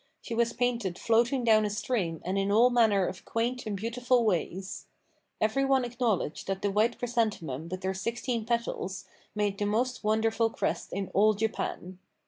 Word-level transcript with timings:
She 0.19 0.33
was 0.33 0.51
painted 0.51 0.97
floating 0.97 1.43
down 1.43 1.63
a 1.63 1.69
stream 1.69 2.23
and 2.25 2.35
in 2.35 2.51
all 2.51 2.71
manner 2.71 3.05
of 3.05 3.23
quaint 3.23 3.67
and 3.67 3.77
beautiful 3.77 4.25
ways. 4.25 4.87
Every 5.39 5.63
one 5.63 5.85
acknowledged 5.85 6.47
that 6.47 6.63
the 6.63 6.71
white 6.71 6.97
chrysanthemum 6.97 7.69
with 7.69 7.83
her 7.83 7.93
sixteen 7.93 8.43
petals 8.43 9.05
made 9.35 9.59
the 9.59 9.67
most 9.67 10.03
wonderful 10.03 10.49
crest 10.49 10.91
in 10.91 11.09
all 11.09 11.35
Japan. 11.35 11.99